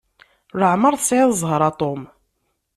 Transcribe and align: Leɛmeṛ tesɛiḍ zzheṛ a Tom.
Leɛmeṛ 0.59 0.93
tesɛiḍ 0.95 1.31
zzheṛ 1.39 1.61
a 1.69 1.71
Tom. 1.79 2.01